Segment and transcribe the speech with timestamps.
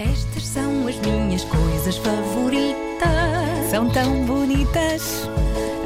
[0.00, 3.70] Estas são as minhas coisas favoritas.
[3.70, 5.28] São tão bonitas.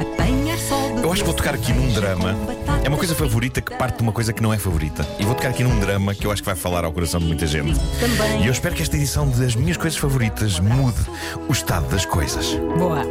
[0.01, 2.35] Apanhar sol de Eu acho que vou tocar aqui num drama.
[2.83, 5.07] É uma coisa favorita que parte de uma coisa que não é favorita.
[5.19, 7.27] E vou tocar aqui num drama que eu acho que vai falar ao coração de
[7.27, 7.79] muita gente.
[7.99, 8.41] Também.
[8.41, 11.01] E eu espero que esta edição das minhas coisas favoritas mude
[11.47, 12.55] o estado das coisas.
[12.79, 13.03] Boa.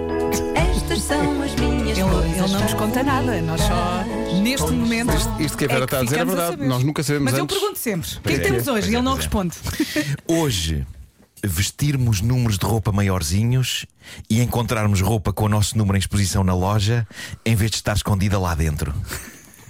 [0.57, 3.41] Estas são as minhas Ele, coisas ele não nos conta nada.
[3.41, 4.05] Nós só,
[4.43, 5.13] neste momento.
[5.39, 6.67] Isto que a Vera é está a dizer é verdade.
[6.67, 7.59] Nós nunca sabemos Mas eu antes.
[7.59, 8.91] pergunto sempre: o que é que é, temos hoje?
[8.91, 9.17] E é, ele não é.
[9.17, 9.55] responde.
[10.27, 10.87] Hoje,
[11.45, 13.87] vestirmos números de roupa maiorzinhos
[14.29, 17.07] e encontrarmos roupa com o nosso número em exposição na loja
[17.45, 18.95] em vez de estar escondida lá dentro.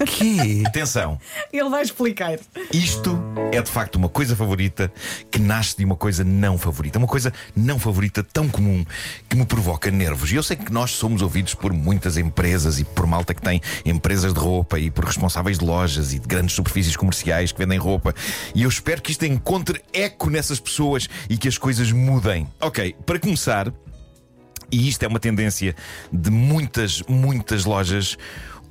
[0.06, 0.64] Que?
[0.66, 1.18] Atenção!
[1.52, 2.38] Ele vai explicar.
[2.72, 3.18] Isto
[3.52, 4.92] é de facto uma coisa favorita
[5.30, 6.98] que nasce de uma coisa não favorita.
[6.98, 8.84] Uma coisa não favorita tão comum
[9.28, 10.30] que me provoca nervos.
[10.32, 13.60] E eu sei que nós somos ouvidos por muitas empresas e por malta que tem
[13.84, 17.78] empresas de roupa e por responsáveis de lojas e de grandes superfícies comerciais que vendem
[17.78, 18.14] roupa.
[18.54, 22.46] E eu espero que isto encontre eco nessas pessoas e que as coisas mudem.
[22.60, 23.72] Ok, para começar.
[24.70, 25.74] E isto é uma tendência
[26.12, 28.18] de muitas, muitas lojas.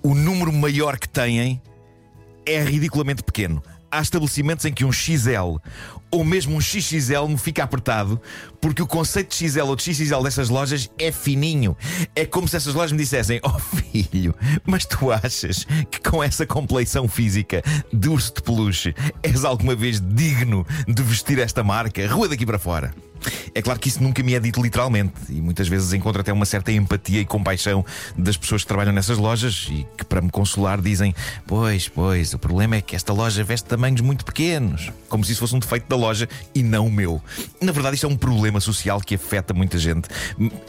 [0.07, 1.61] O número maior que têm
[2.45, 3.61] é ridiculamente pequeno.
[3.91, 5.57] Há estabelecimentos em que um XL
[6.09, 8.21] ou mesmo um XXL me fica apertado
[8.61, 11.75] porque o conceito de XL ou de XXL dessas lojas é fininho.
[12.15, 14.33] É como se essas lojas me dissessem: Oh filho,
[14.65, 17.61] mas tu achas que com essa compleição física
[17.93, 22.07] de urso de peluche és alguma vez digno de vestir esta marca?
[22.07, 22.93] Rua daqui para fora.
[23.53, 26.45] É claro que isso nunca me é dito literalmente e muitas vezes encontro até uma
[26.45, 27.83] certa empatia e compaixão
[28.17, 31.13] das pessoas que trabalham nessas lojas e que, para me consolar, dizem:
[31.45, 35.41] Pois, pois, o problema é que esta loja veste tamanhos muito pequenos, como se isso
[35.41, 37.21] fosse um defeito da loja e não o meu.
[37.61, 40.07] Na verdade, isto é um problema social que afeta muita gente.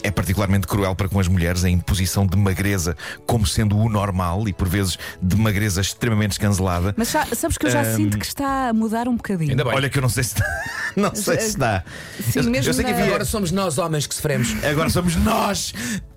[0.03, 4.47] É particularmente cruel para com as mulheres a imposição de magreza como sendo o normal
[4.47, 6.93] e, por vezes, de magreza extremamente escancelada.
[6.97, 9.51] Mas já- sabes que eu já sinto que está a mudar um bocadinho.
[9.51, 9.73] Ainda bem.
[9.73, 10.45] Olha que eu não sei se está.
[10.95, 11.83] Não sei se está.
[12.19, 13.09] Sim, eu, mesmo eu sei que na- havia.
[13.09, 14.55] Agora somos nós homens que sofremos.
[14.63, 15.71] Agora somos nós!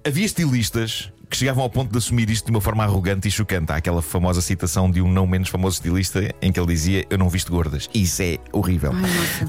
[0.04, 3.72] Havia estilistas que chegavam ao ponto de assumir isto de uma forma arrogante e chocante.
[3.72, 7.16] Há aquela famosa citação de um não menos famoso estilista em que ele dizia: Eu
[7.16, 7.88] não visto gordas.
[7.94, 8.92] Isso é horrível.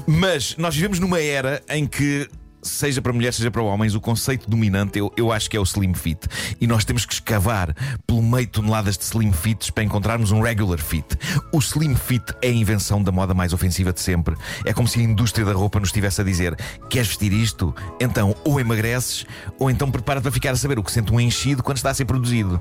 [0.06, 2.26] Mas nós vivemos numa era em que.
[2.64, 5.62] Seja para mulheres, seja para homens, o conceito dominante eu, eu acho que é o
[5.62, 6.26] slim fit.
[6.58, 7.74] E nós temos que escavar
[8.06, 11.04] pelo meio toneladas de slim fits para encontrarmos um regular fit.
[11.52, 14.34] O slim fit é a invenção da moda mais ofensiva de sempre.
[14.64, 16.56] É como se a indústria da roupa nos estivesse a dizer:
[16.88, 17.74] queres vestir isto?
[18.00, 19.26] Então ou emagreces,
[19.58, 21.94] ou então prepara-te para ficar a saber o que sente um enchido quando está a
[21.94, 22.60] ser produzido.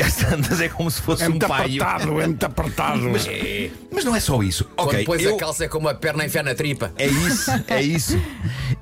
[0.00, 1.82] Porque às tantas é como se fosse É um muito paio.
[1.82, 3.10] apertado, é muito apertado.
[3.10, 3.26] Mas,
[3.92, 4.64] mas não é só isso.
[4.76, 6.92] Quando Ok, pões eu- a calça é como a perna a enfiar na tripa.
[6.96, 8.20] é isso, é isso.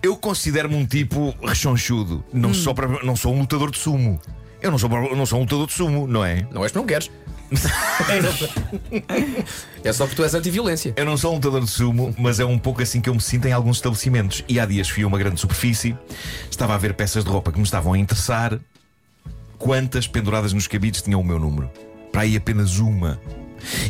[0.03, 2.25] Eu considero-me um tipo rechonchudo.
[2.33, 4.21] Não, sou, para- não sou um lutador de sumo.
[4.61, 6.47] Eu não sou, não sou um lutador de sumo, não é?
[6.53, 7.11] Não és porque não queres.
[9.83, 10.93] é só porque tu és anti-violência.
[10.97, 13.21] Eu não sou um lutador de sumo, mas é um pouco assim que eu me
[13.21, 14.45] sinto em alguns estabelecimentos.
[14.49, 15.97] E há dias fui a uma grande superfície,
[16.51, 18.59] estava a ver peças de roupa que me estavam a interessar.
[19.59, 21.71] Quantas penduradas nos cabides tinham o meu número?
[22.13, 23.21] Para aí apenas uma.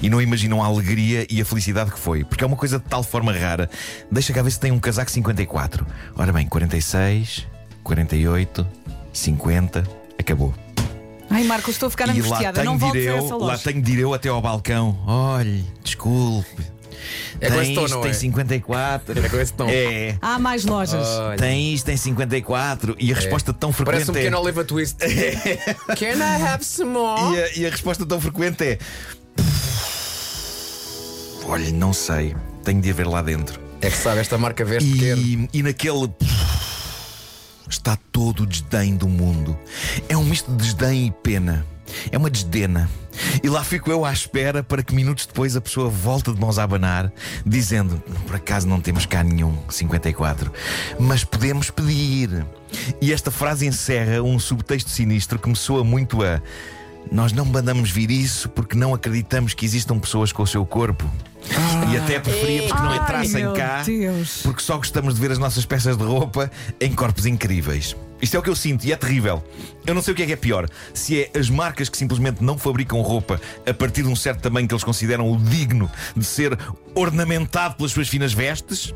[0.03, 2.84] E não imaginam a alegria e a felicidade que foi, porque é uma coisa de
[2.87, 3.69] tal forma rara.
[4.11, 5.87] Deixa cá ver se tem um casaco 54.
[6.17, 7.47] Ora bem, 46,
[7.84, 8.67] 48,
[9.12, 9.84] 50,
[10.19, 10.55] acabou.
[11.31, 12.61] Ai, Marcos, estou a ficar e lá angustiada.
[12.61, 13.62] tenho, Não voltes a essa eu, lá loja.
[13.65, 14.99] tenho de ir eu até ao balcão.
[15.07, 16.62] Olhe, desculpe.
[17.41, 18.14] É com tem esse tom, isto, não tem é?
[18.14, 19.19] 54.
[19.19, 19.69] É com esse tom.
[19.69, 20.16] É.
[20.20, 21.06] Há mais lojas.
[21.06, 22.97] Olha, Tem isto, tem 54.
[22.98, 24.19] E a resposta tão frequente Parece um é.
[24.19, 24.97] pequeno Oliver Twist.
[25.98, 27.34] Can I have some more?
[27.34, 28.78] E a, e a resposta tão frequente é.
[31.47, 32.34] Olha, não sei.
[32.64, 33.60] Tenho de ir ver lá dentro.
[33.80, 35.22] É que sabe, esta marca veste pequeno.
[35.22, 36.10] E, e naquele.
[37.70, 39.56] Está todo o desdém do mundo.
[40.09, 41.65] É um misto de desdém e pena.
[42.10, 42.88] É uma desdena.
[43.43, 46.59] E lá fico eu à espera para que minutos depois a pessoa volte de mãos
[46.59, 47.12] a abanar,
[47.44, 50.53] dizendo: Por acaso não temos cá nenhum 54,
[50.98, 52.47] mas podemos pedir.
[53.00, 56.41] E esta frase encerra um subtexto sinistro que me soa muito a.
[57.10, 61.10] Nós não mandamos vir isso porque não acreditamos que existam pessoas com o seu corpo.
[61.91, 64.41] E até preferíamos que não entrassem cá Deus.
[64.43, 67.97] porque só gostamos de ver as nossas peças de roupa em corpos incríveis.
[68.20, 69.42] Isto é o que eu sinto e é terrível.
[69.86, 70.68] Eu não sei o que é que é pior.
[70.92, 74.66] Se é as marcas que simplesmente não fabricam roupa a partir de um certo tamanho
[74.66, 76.59] que eles consideram o digno de ser
[76.94, 78.92] ornamentado pelas suas finas vestes.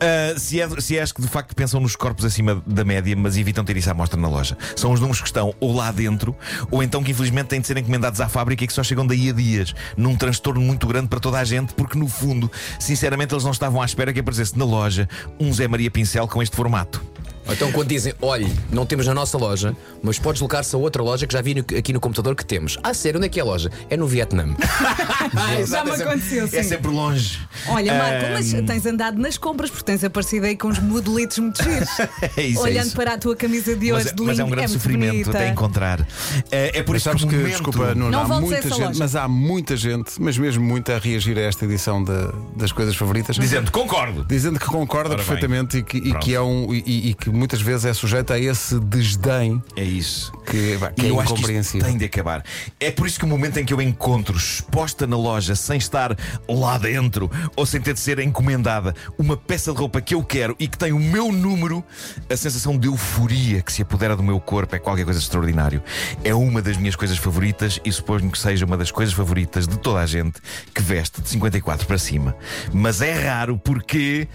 [0.00, 3.16] ah, se, é, se é as que de facto pensam nos corpos acima da média,
[3.16, 4.56] mas evitam ter isso à mostra na loja.
[4.76, 6.36] São os números que estão ou lá dentro,
[6.70, 9.30] ou então que infelizmente têm de ser encomendados à fábrica e que só chegam daí
[9.30, 13.44] a dias, num transtorno muito grande para toda a gente, porque no fundo, sinceramente, eles
[13.44, 15.08] não estavam à espera que aparecesse na loja
[15.40, 17.11] um Zé Maria Pincel com este formato.
[17.48, 21.26] Então quando dizem, olhe, não temos na nossa loja, mas podes deslocar-se a outra loja
[21.26, 22.78] que já vi no- aqui no computador que temos.
[22.82, 23.70] Ah, sério, onde é que é a loja?
[23.90, 24.46] É no Vietnã.
[25.66, 26.56] Já me é aconteceu, sim.
[26.56, 27.38] É sempre longe.
[27.68, 31.62] Olha, Marco, mas tens andado nas compras porque tens aparecido aí com uns modelitos muito
[31.62, 31.88] giros.
[32.36, 32.96] É isso, é Olhando isso.
[32.96, 35.30] para a tua camisa de hoje Mas, de mas é um grande muito sofrimento bonita.
[35.30, 36.06] até encontrar.
[36.50, 37.50] É, é por Mas isso sabes que, que, momento...
[37.52, 38.92] desculpa, Nuno, Não há muita gente, loja.
[38.98, 42.94] mas há muita gente, mas mesmo muita a reagir a esta edição da- das coisas
[42.96, 43.36] favoritas.
[43.36, 44.24] Dizendo, concordo.
[44.24, 45.26] Dizendo que concorda Ora bem.
[45.26, 48.38] perfeitamente e que, e que é um e, e que muitas vezes é sujeito a
[48.38, 50.32] esse desdém É isso.
[50.46, 52.44] que, que é eu acho que isto tem de acabar.
[52.78, 56.16] É por isso que o momento em que eu encontro exposta na loja, sem estar
[56.48, 60.54] lá dentro, ou sem ter de ser encomendada, uma peça de roupa que eu quero
[60.58, 61.82] e que tem o meu número,
[62.30, 65.82] a sensação de euforia que se apodera do meu corpo é qualquer coisa extraordinário.
[66.22, 69.78] É uma das minhas coisas favoritas e suponho que seja uma das coisas favoritas de
[69.78, 70.40] toda a gente
[70.74, 72.36] que veste de 54 para cima.
[72.72, 74.28] Mas é raro porque.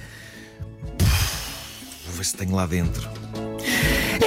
[2.18, 3.08] Ver se tenho lá dentro.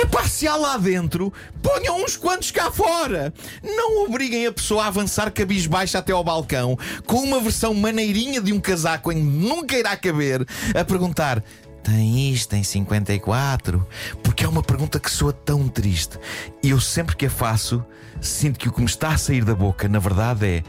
[0.01, 3.35] É pá, se há lá dentro, ponham uns quantos cá fora.
[3.65, 8.53] Não obriguem a pessoa a avançar cabisbaixa até ao balcão com uma versão maneirinha de
[8.53, 11.43] um casaco em que nunca irá caber a perguntar.
[11.83, 13.85] Tem isto em 54?
[14.23, 16.17] Porque é uma pergunta que soa tão triste.
[16.63, 17.85] E eu sempre que a faço,
[18.21, 20.63] sinto que o que me está a sair da boca, na verdade, é.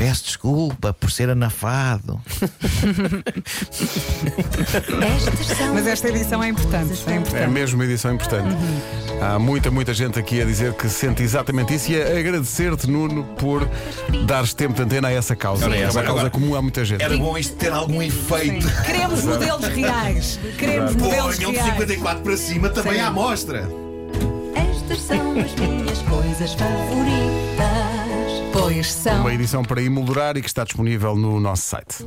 [0.00, 2.18] Peço desculpa por ser anafado.
[5.74, 6.92] Mas as esta edição é importante.
[7.06, 7.36] É importante.
[7.42, 8.48] É mesmo uma edição importante.
[9.20, 13.24] Há muita, muita gente aqui a dizer que sente exatamente isso e a agradecer-te, Nuno,
[13.36, 13.68] por
[14.26, 15.66] dares tempo de antena a essa causa.
[15.66, 17.02] Ora, É essa uma causa agora- comum a muita gente.
[17.02, 18.66] Era bom isto ter algum efeito.
[18.86, 20.40] Queremos modelos reais.
[20.56, 21.72] Queremos modelos Ponham de reais.
[21.74, 23.00] 54 para cima também Sim.
[23.00, 23.68] à amostra.
[24.54, 27.69] Estas são as minhas coisas favoritas.
[28.82, 29.20] São.
[29.20, 32.04] Uma edição para emoldurar e que está disponível no nosso site.